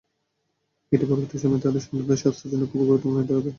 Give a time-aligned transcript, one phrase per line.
[0.91, 3.49] এটি পরবর্তী সময়ে তাদের সন্তানদের স্বাস্থ্যের জন্য অত্যন্ত গুরুত্বপূর্ণ হয়ে দাঁড়ায়।